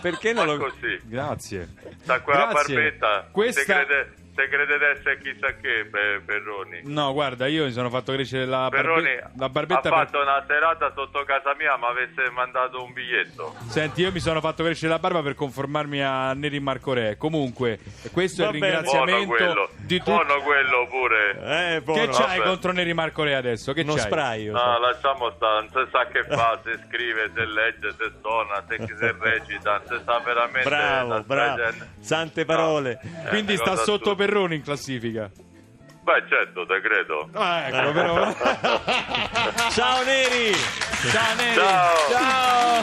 Perché 0.00 0.32
non 0.34 0.46
ma 0.46 0.52
lo... 0.52 0.58
così. 0.58 1.00
Grazie. 1.04 1.68
Da 2.04 2.20
quella 2.20 2.48
Grazie. 2.48 2.74
barbetta, 2.74 3.28
Questa- 3.30 3.62
crede, 3.84 4.12
se 4.34 4.48
crede 4.48 4.78
di 4.78 4.84
essere 4.84 5.18
chissà 5.18 5.54
che 5.60 5.86
per, 5.90 6.22
Perroni. 6.24 6.80
No, 6.84 7.12
guarda, 7.12 7.46
io 7.46 7.64
mi 7.64 7.72
sono 7.72 7.88
fatto 7.90 8.12
crescere 8.12 8.46
la, 8.46 8.68
Perroni 8.70 9.02
barbe- 9.14 9.30
la 9.36 9.48
barbetta 9.48 9.78
ha 9.78 9.82
per- 9.82 9.92
fatto 9.92 10.20
una 10.20 10.44
serata 10.46 10.92
sotto 10.94 11.22
casa 11.24 11.54
mia, 11.58 11.76
ma 11.76 11.88
avesse 11.88 12.28
mandato 12.30 12.82
un 12.82 12.92
biglietto. 12.92 13.54
Senti, 13.68 14.02
io 14.02 14.10
mi 14.12 14.20
sono 14.20 14.40
fatto 14.40 14.62
crescere 14.64 14.92
la 14.92 14.98
barba 14.98 15.22
per 15.22 15.34
conformarmi 15.34 16.02
a 16.02 16.32
Neri 16.34 16.60
Marco 16.60 16.92
Re. 16.92 17.16
Comunque, 17.16 17.78
questo 18.12 18.42
è 18.42 18.46
il 18.46 18.52
ringraziamento 18.52 19.26
quello, 19.34 19.68
di 19.76 19.98
tutti. 19.98 20.10
buono 20.10 20.40
quello 20.42 20.86
pure. 20.88 21.30
Eh, 21.40 21.74
Che 21.76 21.80
buono. 21.82 22.12
c'hai 22.12 22.38
Vabbè. 22.38 22.48
contro 22.48 22.72
Neri 22.72 22.94
Marco 22.94 23.22
Re 23.22 23.34
adesso? 23.34 23.72
Che 23.72 23.82
Uno 23.82 23.94
c'hai? 23.94 24.02
spray. 24.02 24.46
No, 24.50 24.58
so. 24.58 24.78
lasciamo 24.78 25.30
stare, 25.36 25.60
non 25.60 25.68
si 25.86 25.90
sa 25.90 26.06
che 26.06 26.24
fa, 26.28 26.60
se 26.64 26.78
scrive, 26.88 27.30
se 27.34 27.44
legge, 27.46 27.90
se 27.96 28.12
suona, 28.20 28.64
se, 28.68 28.76
se 28.96 29.14
recita, 29.18 29.82
se 29.86 30.00
sa 30.04 30.18
veramente 30.24 30.68
Bravo, 30.68 31.22
bravo. 31.22 31.62
Sante 32.00 32.44
parole. 32.44 32.98
Eh, 33.02 33.28
Quindi 33.28 33.56
sta 33.56 33.70
cosa 33.70 33.82
sotto 33.84 34.10
tu- 34.10 34.16
Perroni 34.24 34.54
in 34.54 34.62
classifica. 34.62 35.30
Beh, 36.02 36.24
certo, 36.28 36.64
te 36.64 36.80
credo. 36.80 37.28
Ah, 37.32 37.68
ecco, 37.68 37.92
però. 37.92 38.32
Ciao 39.70 40.02
Neri! 40.02 40.54
Ciao 41.10 41.34
Neri. 41.34 41.54
Ciao. 41.54 42.82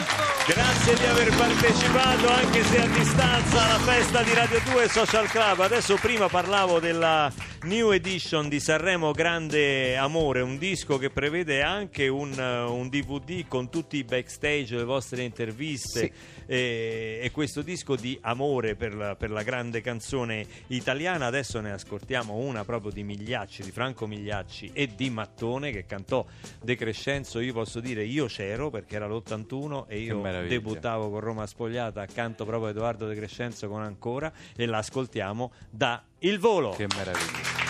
Grazie 0.84 0.98
di 0.98 1.10
aver 1.10 1.36
partecipato 1.36 2.28
anche 2.28 2.64
se 2.64 2.80
a 2.80 2.88
distanza 2.88 3.62
alla 3.62 3.78
festa 3.78 4.20
di 4.24 4.34
Radio 4.34 4.58
2 4.64 4.88
Social 4.88 5.28
Club. 5.28 5.60
Adesso 5.60 5.94
prima 5.94 6.26
parlavo 6.26 6.80
della 6.80 7.32
new 7.64 7.92
edition 7.92 8.48
di 8.48 8.58
Sanremo 8.58 9.12
Grande 9.12 9.96
Amore, 9.96 10.40
un 10.40 10.58
disco 10.58 10.98
che 10.98 11.10
prevede 11.10 11.62
anche 11.62 12.08
un, 12.08 12.32
eh, 12.36 12.62
un 12.62 12.88
DVD 12.88 13.46
con 13.46 13.70
tutti 13.70 13.98
i 13.98 14.02
backstage, 14.02 14.74
le 14.74 14.82
vostre 14.82 15.22
interviste 15.22 16.10
e, 16.46 17.20
e 17.22 17.30
questo 17.30 17.62
disco 17.62 17.94
di 17.94 18.18
amore 18.22 18.74
per 18.74 18.92
la, 18.92 19.14
per 19.14 19.30
la 19.30 19.44
grande 19.44 19.80
canzone 19.80 20.44
italiana. 20.68 21.26
Adesso 21.26 21.60
ne 21.60 21.70
ascoltiamo 21.70 22.34
una 22.34 22.64
proprio 22.64 22.90
di 22.90 23.04
Migliacci, 23.04 23.62
di 23.62 23.70
Franco 23.70 24.08
Migliacci 24.08 24.70
e 24.72 24.92
di 24.96 25.10
Mattone 25.10 25.70
che 25.70 25.86
cantò 25.86 26.26
De 26.60 26.74
Crescenzo. 26.74 27.38
Io 27.38 27.52
posso 27.52 27.78
dire 27.78 28.02
io 28.02 28.26
c'ero 28.26 28.70
perché 28.70 28.96
era 28.96 29.06
l'81 29.06 29.84
e 29.86 30.00
io 30.00 30.20
meraviglia. 30.20 30.71
Debuttavo 30.72 31.10
con 31.10 31.20
Roma 31.20 31.46
Spogliata 31.46 32.00
accanto 32.00 32.44
proprio 32.44 32.68
a 32.68 32.70
Edoardo 32.70 33.06
De 33.06 33.14
Crescenzo 33.14 33.68
con 33.68 33.82
Ancora 33.82 34.32
e 34.56 34.66
la 34.66 34.78
ascoltiamo 34.78 35.52
da 35.70 36.02
Il 36.18 36.38
Volo. 36.38 36.70
Che 36.70 36.86
meraviglia. 36.96 37.60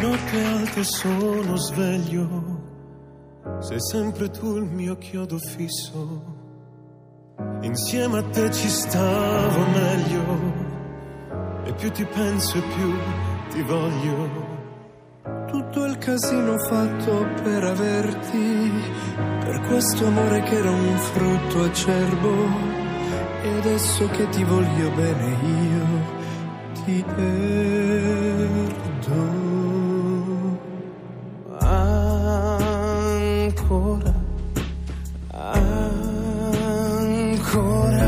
Notte 0.00 0.44
alte 0.44 0.84
sono 0.84 1.56
sveglio, 1.56 2.60
sei 3.60 3.80
sempre 3.80 4.30
tu 4.30 4.56
il 4.56 4.64
mio 4.64 4.96
chiodo 4.96 5.38
fisso. 5.38 6.40
Insieme 7.60 8.18
a 8.18 8.22
te 8.24 8.50
ci 8.52 8.68
stavo 8.68 9.66
meglio, 9.68 10.52
e 11.64 11.74
più 11.74 11.90
ti 11.92 12.04
penso 12.04 12.58
e 12.58 12.62
più 12.62 12.92
ti 13.50 13.62
voglio. 13.62 14.60
Tutto 15.46 15.84
il 15.84 15.98
casino 15.98 16.58
fatto 16.58 17.26
per 17.42 17.62
averti, 17.62 18.70
per 19.44 19.60
questo 19.62 20.06
amore 20.06 20.42
che 20.42 20.56
era 20.56 20.70
un 20.70 20.96
frutto 20.98 21.62
acerbo. 21.62 22.30
E 23.42 23.48
adesso 23.58 24.08
che 24.10 24.28
ti 24.28 24.44
voglio 24.44 24.90
bene 24.90 25.36
io 25.42 26.20
ti 26.84 27.04
perdo. 27.14 28.30
Ancora, 33.64 34.14
ancora, 35.30 36.42
ancora, 37.00 38.01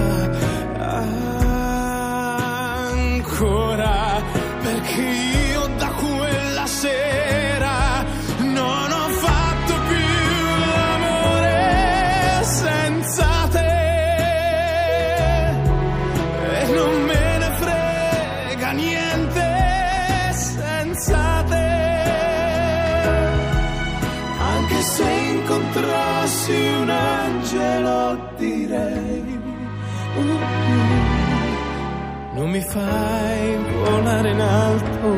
mi 32.54 32.60
fai 32.60 33.58
volare 33.84 34.30
in 34.30 34.40
alto 34.40 35.08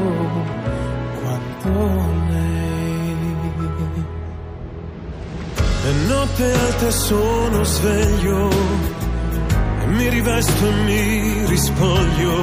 quanto 1.21 1.69
lei 2.31 3.17
E 5.85 5.93
notte 6.09 6.45
alte 6.53 6.91
sono 6.91 7.63
sveglio, 7.63 8.49
e 9.83 9.87
mi 9.87 10.09
rivesto 10.09 10.67
e 10.67 10.73
mi 10.85 11.47
rispoglio. 11.47 12.43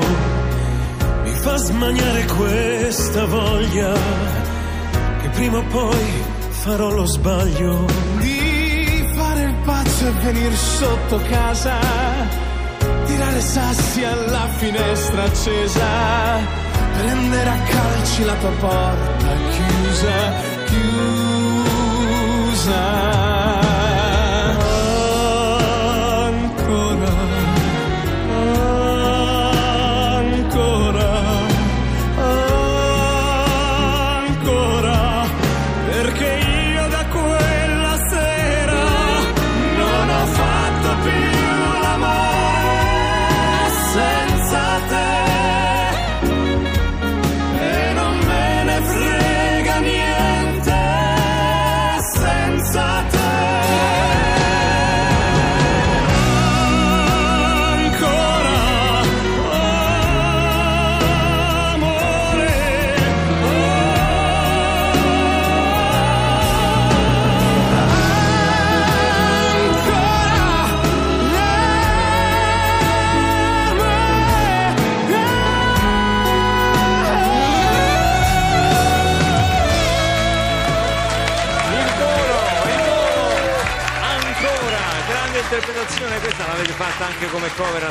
Mi 1.24 1.34
fa 1.44 1.58
smaniare 1.58 2.26
questa 2.26 3.26
voglia, 3.26 3.94
che 5.22 5.30
prima 5.30 5.58
o 5.58 5.64
poi 5.70 6.06
farò 6.50 6.92
lo 6.92 7.06
sbaglio. 7.06 7.86
di 8.20 9.12
fare 9.16 9.42
il 9.42 9.56
pazzo 9.66 10.08
e 10.08 10.12
venire 10.22 10.56
sotto 10.56 11.20
casa, 11.30 12.43
sassi 13.44 14.04
alla 14.04 14.48
finestra 14.56 15.24
accesa, 15.24 16.40
prendere 16.98 17.50
a 17.50 17.58
calci 17.58 18.24
la 18.24 18.36
tua 18.36 18.52
porta 18.52 19.36
chiusa, 19.52 20.34
chiusa. 22.56 23.33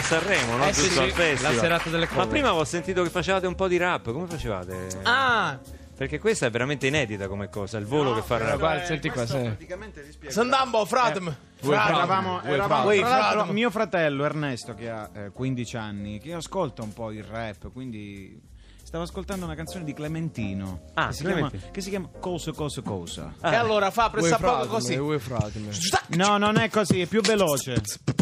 Sanremo, 0.02 0.56
no? 0.56 0.66
Eh 0.66 0.72
sì, 0.72 0.82
Giusto 0.82 0.94
sì, 0.94 1.06
al 1.08 1.10
festival. 1.12 1.54
la 1.54 1.60
serata 1.60 1.88
delle 1.90 2.04
Ma 2.06 2.10
cover. 2.12 2.28
prima 2.28 2.54
ho 2.54 2.64
sentito 2.64 3.02
che 3.02 3.10
facevate 3.10 3.46
un 3.46 3.54
po' 3.54 3.68
di 3.68 3.76
rap, 3.76 4.12
come 4.12 4.26
facevate? 4.26 4.86
Ah, 5.02 5.58
Perché 5.96 6.18
questa 6.18 6.46
è 6.46 6.50
veramente 6.50 6.86
inedita 6.88 7.28
come 7.28 7.48
cosa, 7.48 7.78
il 7.78 7.86
volo 7.86 8.14
che 8.14 8.22
fa 8.22 8.34
il 8.36 8.40
rap. 8.40 8.58
Guarda, 8.58 8.84
senti 8.84 9.08
qua, 9.10 9.24
sì. 9.26 9.38
Praticamente 9.38 10.02
vi 10.02 10.10
spiego. 10.12 10.32
Sandambo, 10.34 10.84
fratm. 10.84 11.34
Eravamo, 11.64 12.42
eravamo- 12.42 12.90
l'altro, 12.92 13.38
frate. 13.40 13.52
mio 13.52 13.70
fratello 13.70 14.24
Ernesto 14.24 14.74
che 14.74 14.90
ha 14.90 15.08
eh, 15.14 15.30
15 15.30 15.76
anni 15.76 16.18
che 16.18 16.32
ascolta 16.34 16.82
un 16.82 16.92
po' 16.92 17.12
il 17.12 17.22
rap 17.22 17.70
quindi 17.72 18.36
stavo 18.82 19.04
ascoltando 19.04 19.44
una 19.44 19.54
canzone 19.54 19.84
di 19.84 19.94
Clementino 19.94 20.80
Ah, 20.94 21.06
che, 21.06 21.12
si 21.14 21.24
chiama, 21.24 21.50
che 21.70 21.80
si 21.80 21.90
chiama 21.90 22.08
Cosa 22.18 22.50
Cosa 22.50 22.82
Cosa 22.82 23.34
E 23.40 23.54
allora 23.54 23.92
fa 23.92 24.10
pressa 24.10 24.38
poco 24.38 24.66
così. 24.66 24.96
No 24.96 26.36
non 26.36 26.56
è 26.58 26.68
così 26.68 27.02
è 27.02 27.06
più 27.06 27.20
veloce 27.20 27.80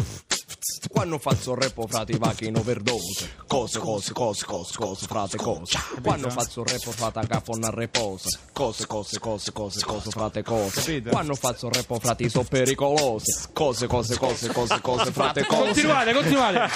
Quando 0.91 1.17
faccio 1.17 1.55
rap 1.55 1.73
frate 1.87 2.45
in 2.45 2.55
overdose. 2.55 3.31
Cose, 3.47 3.79
cose, 3.79 4.13
cose, 4.13 4.45
cose, 4.45 4.75
cose, 4.77 5.07
frate, 5.07 5.37
cose. 5.37 5.75
Quando 6.03 6.29
faccio 6.29 6.63
rap 6.63 6.79
frate 6.79 7.17
a 7.17 7.25
cafona 7.25 7.71
reposa. 7.71 8.29
Cose, 8.53 8.85
cose, 8.85 9.19
cose, 9.19 9.51
cose, 9.51 9.83
cose, 9.83 10.11
frate, 10.11 10.43
cose? 10.43 11.01
Quando 11.01 11.33
faccio 11.33 11.67
rap 11.67 11.99
frate 11.99 12.29
sono 12.29 12.43
pericolose 12.43 13.49
Cose, 13.53 13.87
cose, 13.87 14.17
cose, 14.19 14.49
cose, 14.49 14.79
cose, 14.81 15.11
frate, 15.11 15.45
cose. 15.45 15.63
Continuate, 15.63 16.13
continuate. 16.13 16.69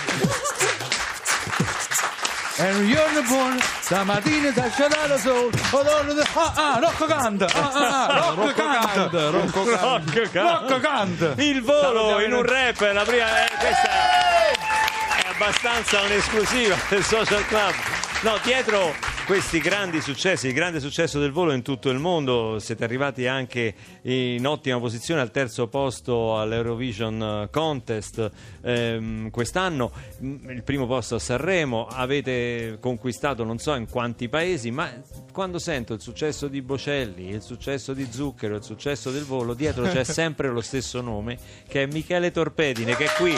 Giorno 2.57 3.21
buono, 3.27 3.57
stamattina 3.81 4.49
da 4.51 4.69
scialare 4.69 5.19
sol, 5.19 5.51
odore 5.71 6.13
di... 6.13 6.21
Ah, 6.33 6.53
ah, 6.55 6.79
Rocco 6.79 7.05
canta, 7.05 7.45
ah, 7.47 7.71
ah, 7.73 8.05
ah, 8.05 8.33
Rocco 8.33 8.53
canta, 8.53 8.84
Rocco 9.03 9.63
canta, 9.63 10.41
Rocco 10.41 10.79
canta. 10.79 11.33
Il 11.41 11.61
volo 11.61 12.21
in 12.21 12.33
un 12.33 12.43
rap, 12.43 12.79
la 12.93 13.03
prima 13.03 13.45
eh, 13.45 13.49
questa 13.59 13.89
è 13.89 15.29
abbastanza 15.33 16.01
un'esclusiva 16.01 16.75
del 16.89 17.03
social 17.03 17.45
club. 17.47 17.73
No, 18.21 18.37
dietro 18.43 19.04
questi 19.25 19.59
grandi 19.59 20.01
successi, 20.01 20.47
il 20.47 20.53
grande 20.53 20.79
successo 20.79 21.19
del 21.19 21.31
volo 21.31 21.51
in 21.51 21.63
tutto 21.63 21.89
il 21.89 21.97
mondo, 21.97 22.59
siete 22.59 22.83
arrivati 22.83 23.25
anche 23.25 23.73
in 24.03 24.45
ottima 24.45 24.79
posizione 24.79 25.19
al 25.21 25.31
terzo 25.31 25.67
posto 25.67 26.39
all'Eurovision 26.39 27.47
Contest 27.51 28.31
ehm, 28.61 29.31
quest'anno, 29.31 29.91
il 30.19 30.61
primo 30.63 30.85
posto 30.85 31.15
a 31.15 31.19
Sanremo, 31.19 31.87
avete 31.87 32.77
conquistato 32.79 33.43
non 33.43 33.57
so 33.57 33.73
in 33.73 33.89
quanti 33.89 34.29
paesi, 34.29 34.69
ma 34.69 34.91
quando 35.31 35.57
sento 35.57 35.93
il 35.93 36.01
successo 36.01 36.47
di 36.47 36.61
Bocelli, 36.61 37.29
il 37.29 37.41
successo 37.41 37.93
di 37.93 38.07
Zucchero, 38.11 38.55
il 38.55 38.63
successo 38.63 39.09
del 39.09 39.23
volo, 39.23 39.55
dietro 39.55 39.85
c'è 39.85 40.03
sempre 40.05 40.49
lo 40.49 40.61
stesso 40.61 41.01
nome 41.01 41.37
che 41.67 41.83
è 41.83 41.85
Michele 41.87 42.31
Torpedine 42.31 42.95
che 42.95 43.05
è 43.05 43.11
qui. 43.17 43.33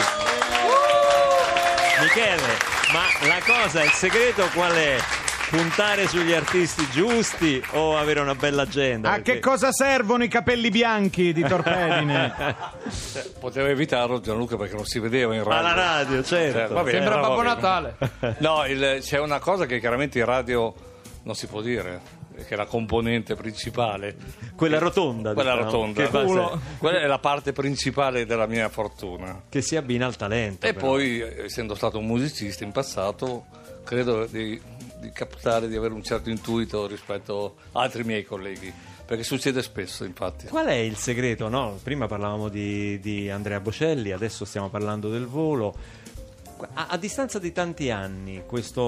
Michele, 2.00 2.56
ma 2.92 3.26
la 3.26 3.40
cosa, 3.44 3.82
il 3.82 3.90
segreto 3.90 4.46
qual 4.52 4.72
è? 4.72 5.27
Puntare 5.50 6.06
sugli 6.08 6.32
artisti 6.34 6.86
giusti 6.90 7.62
o 7.72 7.96
avere 7.96 8.20
una 8.20 8.34
bella 8.34 8.62
agenda? 8.62 9.08
a 9.08 9.12
Perché- 9.14 9.34
che 9.34 9.40
cosa 9.40 9.72
servono 9.72 10.22
i 10.22 10.28
capelli 10.28 10.68
bianchi 10.68 11.32
di 11.32 11.42
Torpedine 11.42 12.34
Poteva 13.40 13.68
evitarlo 13.68 14.20
Gianluca 14.20 14.56
perché 14.56 14.74
non 14.74 14.84
si 14.84 14.98
vedeva 14.98 15.34
in 15.34 15.42
radio. 15.44 15.58
Alla 15.58 15.72
radio, 15.74 16.22
certo. 16.22 16.58
Eh, 16.58 16.66
va 16.66 16.82
bene, 16.82 16.98
Sembra 16.98 17.18
Babbo. 17.20 17.42
Natale 17.42 17.96
No, 18.38 18.66
il- 18.66 18.98
c'è 19.00 19.18
una 19.18 19.38
cosa 19.38 19.64
che 19.64 19.80
chiaramente 19.80 20.18
in 20.18 20.26
radio 20.26 20.74
non 21.22 21.34
si 21.34 21.46
può 21.46 21.62
dire, 21.62 22.00
che 22.36 22.48
è 22.48 22.56
la 22.56 22.66
componente 22.66 23.34
principale. 23.34 24.16
Quella 24.54 24.78
rotonda. 24.78 25.32
Quella 25.32 25.52
diciamo, 25.62 25.92
rotonda. 25.92 26.08
Culo. 26.24 26.60
Quella 26.78 27.00
è 27.00 27.06
la 27.06 27.18
parte 27.18 27.52
principale 27.52 28.26
della 28.26 28.46
mia 28.46 28.68
fortuna. 28.68 29.42
che 29.48 29.62
si 29.62 29.76
abbina 29.76 30.04
al 30.04 30.16
talento. 30.16 30.66
E 30.66 30.74
però. 30.74 30.86
poi, 30.88 31.20
eh, 31.20 31.44
essendo 31.44 31.74
stato 31.74 31.98
un 31.98 32.06
musicista 32.06 32.64
in 32.64 32.72
passato, 32.72 33.46
credo 33.84 34.26
di, 34.26 34.60
di 34.98 35.10
captare 35.10 35.68
di 35.68 35.76
avere 35.76 35.94
un 35.94 36.02
certo 36.02 36.30
intuito 36.30 36.86
rispetto 36.86 37.56
a 37.72 37.82
altri 37.82 38.04
miei 38.04 38.24
colleghi. 38.24 38.72
Perché 39.08 39.22
succede 39.22 39.62
spesso, 39.62 40.04
infatti. 40.04 40.48
Qual 40.48 40.66
è 40.66 40.74
il 40.74 40.96
segreto? 40.96 41.48
No? 41.48 41.78
Prima 41.82 42.06
parlavamo 42.06 42.50
di, 42.50 43.00
di 43.00 43.30
Andrea 43.30 43.58
Bocelli, 43.58 44.12
adesso 44.12 44.44
stiamo 44.44 44.68
parlando 44.68 45.08
del 45.08 45.26
volo. 45.26 45.74
A, 46.74 46.88
a 46.90 46.96
distanza 46.98 47.38
di 47.38 47.52
tanti 47.52 47.90
anni, 47.90 48.42
questo 48.44 48.82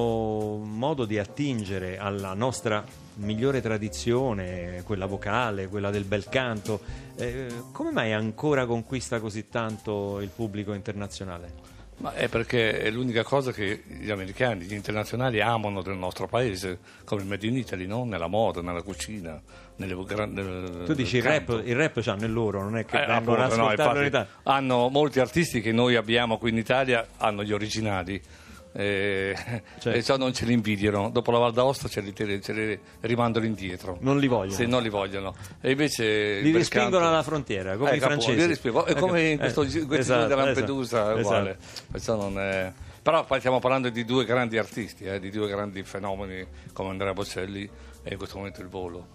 modo 0.62 1.06
di 1.06 1.18
attingere 1.18 1.96
alla 1.96 2.34
nostra 2.34 2.84
migliore 3.14 3.62
tradizione, 3.62 4.82
quella 4.84 5.06
vocale, 5.06 5.68
quella 5.68 5.90
del 5.90 6.04
bel 6.04 6.28
canto, 6.28 6.80
eh, 7.16 7.46
come 7.72 7.90
mai 7.90 8.12
ancora 8.12 8.66
conquista 8.66 9.20
così 9.20 9.48
tanto 9.48 10.20
il 10.20 10.28
pubblico 10.28 10.74
internazionale? 10.74 11.69
Ma 12.00 12.14
è 12.14 12.28
perché 12.28 12.80
è 12.80 12.90
l'unica 12.90 13.22
cosa 13.22 13.52
che 13.52 13.82
gli 13.86 14.10
americani, 14.10 14.64
gli 14.64 14.72
internazionali 14.72 15.42
amano 15.42 15.82
del 15.82 15.96
nostro 15.96 16.26
paese, 16.26 16.78
come 17.04 17.20
il 17.20 17.26
Made 17.26 17.46
in 17.46 17.56
Italy, 17.58 17.86
no? 17.86 18.04
nella 18.04 18.26
moda, 18.26 18.62
nella 18.62 18.80
cucina, 18.80 19.38
nelle, 19.76 19.94
gran- 20.06 20.32
nel, 20.32 20.84
Tu 20.86 20.94
dici 20.94 21.18
il 21.18 21.22
rap, 21.22 21.60
il 21.62 21.76
rap 21.76 22.00
c'hanno 22.00 22.24
il 22.24 22.32
loro, 22.32 22.62
non 22.62 22.78
è 22.78 22.86
che 22.86 22.96
Eh, 22.96 23.06
vengono 23.06 23.42
appunto, 23.42 23.56
no, 23.62 23.64
in 23.72 24.04
infatti, 24.04 24.28
hanno 24.44 24.88
molti 24.88 25.20
artisti 25.20 25.60
che 25.60 25.72
noi 25.72 25.96
abbiamo 25.96 26.38
qui 26.38 26.48
in 26.50 26.56
Italia, 26.56 27.06
hanno 27.18 27.44
gli 27.44 27.52
originali. 27.52 28.22
Eh, 28.72 29.34
Certo. 29.80 29.90
E 29.90 30.02
ciò 30.02 30.16
non 30.16 30.32
ce 30.32 30.44
li 30.44 30.52
invidiano. 30.52 31.10
Dopo 31.10 31.30
la 31.32 31.38
Val 31.38 31.52
d'Aosta 31.52 31.88
ce 31.88 32.00
li, 32.00 32.12
ce 32.14 32.52
li 32.52 32.78
rimandano 33.00 33.44
indietro. 33.44 33.96
Non 34.00 34.18
li 34.18 34.26
vogliono. 34.28 34.54
Se 34.54 34.66
non 34.66 34.82
li 34.82 34.88
vogliono. 34.88 35.34
E 35.60 35.70
invece 35.72 36.40
Li 36.40 36.52
respingono 36.52 36.90
canto- 36.98 37.08
alla 37.08 37.22
frontiera, 37.22 37.76
come 37.76 37.92
Eh, 37.92 37.96
i 37.96 37.98
capo, 37.98 38.12
francesi. 38.12 38.38
li 38.38 38.46
respingo. 38.46 38.84
È 38.84 38.90
Ecco, 38.92 39.00
come 39.00 39.22
in 39.28 39.32
eh, 39.32 39.38
questo, 39.38 39.64
gi- 39.64 39.84
questi 39.86 39.94
esatto, 40.12 40.26
della 40.28 40.42
esatto, 40.50 40.58
Lampedusa, 40.58 41.18
esatto. 41.18 42.16
Non 42.16 42.38
è- 42.40 42.72
Però 43.02 43.24
poi 43.24 43.38
stiamo 43.38 43.58
parlando 43.60 43.88
di 43.88 44.04
due 44.04 44.24
grandi 44.24 44.58
artisti, 44.58 45.04
eh, 45.04 45.18
di 45.18 45.30
due 45.30 45.48
grandi 45.48 45.82
fenomeni 45.84 46.46
come 46.74 46.90
Andrea 46.90 47.12
Bocelli 47.14 47.68
e 48.02 48.12
in 48.12 48.18
questo 48.18 48.36
momento 48.36 48.60
il 48.60 48.68
volo. 48.68 49.06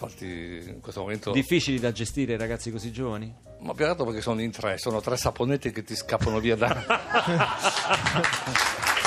Infatti 0.00 0.62
in 0.64 0.80
questo 0.80 1.00
momento... 1.00 1.32
Difficili 1.32 1.80
da 1.80 1.90
gestire 1.90 2.36
ragazzi 2.36 2.70
così 2.70 2.92
giovani? 2.92 3.34
Ma 3.60 3.72
più 3.72 3.84
che 3.84 3.90
altro 3.90 4.04
perché 4.04 4.20
sono 4.20 4.40
in 4.40 4.52
tre, 4.52 4.78
sono 4.78 5.00
tre 5.00 5.16
saponetti 5.16 5.72
che 5.72 5.82
ti 5.82 5.96
scappano 5.96 6.38
via 6.38 6.54
da... 6.54 6.68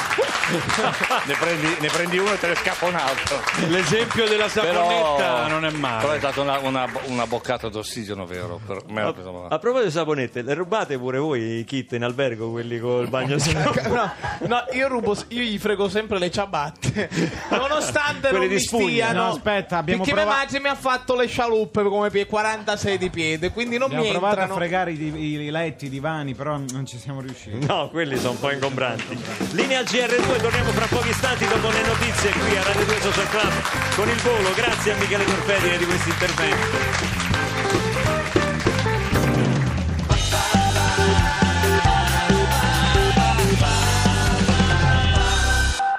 ne, 1.25 1.33
prendi, 1.39 1.75
ne 1.79 1.87
prendi 1.87 2.17
uno 2.17 2.33
e 2.33 2.39
te 2.39 2.47
ne 2.47 2.55
scappa 2.55 2.85
un 2.87 2.95
altro. 2.95 3.39
L'esempio 3.67 4.27
della 4.27 4.47
saponetta 4.49 5.15
Però- 5.15 5.47
non 5.47 5.65
è 5.65 5.69
Però 5.71 5.77
è 5.77 5.79
male. 5.79 6.17
stata 6.19 6.41
una, 6.41 6.57
una, 6.59 6.87
una 7.05 7.27
boccata 7.27 7.69
d'ossigeno, 7.69 8.25
vero? 8.25 8.59
Per 8.65 8.83
me 8.87 9.01
A, 9.01 9.07
a 9.49 9.59
proposito 9.59 9.83
di 9.85 9.91
saponette, 9.91 10.41
le 10.41 10.53
rubate 10.53 10.97
pure 10.97 11.17
voi 11.19 11.59
i 11.59 11.63
kit 11.63 11.93
in 11.93 12.03
albergo, 12.03 12.49
quelli 12.51 12.79
col 12.79 13.07
bagno? 13.07 13.37
No, 13.91 14.11
no, 14.47 14.63
io 14.73 14.87
rubo, 14.87 15.15
io 15.29 15.41
gli 15.43 15.57
frego 15.57 15.89
sempre 15.89 16.17
le 16.19 16.29
ciabatte. 16.31 17.09
Nonostante 17.49 18.29
Quelle 18.29 18.45
non 18.45 18.53
mi 18.53 18.59
spugna. 18.59 18.87
stiano. 18.89 19.23
No, 19.23 19.29
aspetta, 19.31 19.77
abbiamo 19.77 20.03
Perché 20.03 20.15
prova- 20.19 20.35
mia 20.35 20.43
madre 20.43 20.59
mi 20.59 20.67
ha 20.67 20.75
fatto 20.75 21.15
le 21.15 21.27
scialuppe 21.27 21.83
come 21.83 22.09
pie 22.09 22.25
46 22.25 22.97
di 22.97 23.09
piede, 23.09 23.51
quindi 23.51 23.77
non 23.77 23.87
abbiamo 23.87 24.03
mi 24.05 24.11
provato 24.11 24.33
entrano. 24.39 24.53
a 24.53 24.57
fregare 24.57 24.91
i, 24.91 25.03
i 25.45 25.49
letti 25.51 25.85
i 25.85 25.89
divani 25.89 26.33
però 26.33 26.57
non 26.71 26.85
ci 26.85 26.97
siamo 26.97 27.21
riusciti 27.21 27.65
No, 27.65 27.89
quelli 27.89 28.17
sono 28.17 28.31
un 28.31 28.39
po' 28.39 28.51
ingombranti. 28.51 29.17
Linea 29.51 29.81
GR2, 29.81 30.40
torniamo 30.41 30.71
fra 30.71 30.87
pochi 30.87 31.09
istanti 31.09 31.47
dopo 31.47 31.69
le 31.69 31.81
notizie 31.85 32.31
qui 32.31 32.57
a 32.57 32.63
Radio 32.63 32.85
2 32.85 32.99
Social 32.99 33.29
Club 33.29 33.51
con 33.95 34.09
il 34.09 34.15
volo. 34.21 34.53
Grazie 34.55 34.93
a 34.93 34.97
Michele 34.97 35.23
Torpedine 35.23 35.77
di 35.77 35.85
questo 35.85 36.09
intervento. 36.09 36.67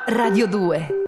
Radio 0.06 0.46
2 0.46 1.01